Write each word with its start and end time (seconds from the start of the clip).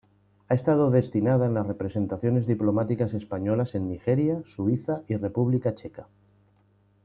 Ha 0.47 0.55
estado 0.55 0.89
destinada 0.89 1.45
en 1.45 1.53
las 1.53 1.67
representaciones 1.67 2.47
diplomáticas 2.47 3.13
españolas 3.13 3.75
en 3.75 3.87
Nigeria, 3.87 4.41
Suiza 4.47 5.03
y 5.07 5.15
República 5.15 5.75
Checa. 5.75 6.07